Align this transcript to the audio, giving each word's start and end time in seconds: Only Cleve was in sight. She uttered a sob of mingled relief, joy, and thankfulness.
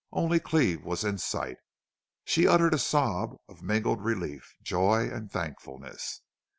Only 0.11 0.39
Cleve 0.39 0.83
was 0.83 1.03
in 1.03 1.19
sight. 1.19 1.57
She 2.25 2.47
uttered 2.47 2.73
a 2.73 2.79
sob 2.79 3.35
of 3.47 3.61
mingled 3.61 4.01
relief, 4.03 4.55
joy, 4.63 5.01
and 5.07 5.31
thankfulness. 5.31 6.21